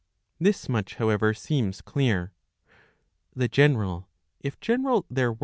[0.39, 2.33] This much, however, seems clear.
[3.35, 4.07] The general,
[4.39, 5.37] if general there.